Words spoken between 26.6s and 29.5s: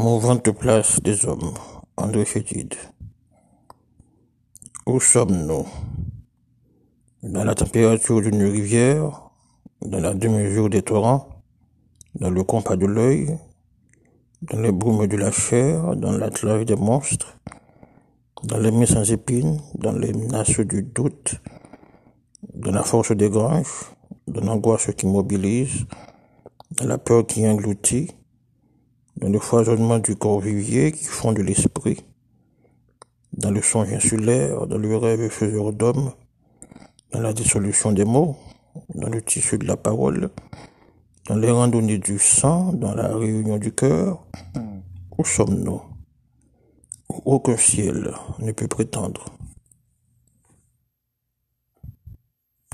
dans la peur qui engloutit, dans le